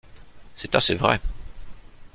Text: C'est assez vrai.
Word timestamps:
C'est 0.55 0.73
assez 0.73 0.95
vrai. 0.95 1.19